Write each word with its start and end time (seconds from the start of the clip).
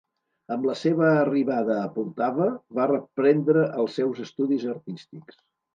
Amb 0.53 0.63
la 0.69 0.75
seva 0.83 1.09
arribada 1.17 1.77
a 1.81 1.91
Poltava, 1.99 2.49
va 2.81 2.89
reprendre 2.95 3.69
els 3.83 4.01
seus 4.01 4.27
estudis 4.29 4.71
artístics. 4.77 5.43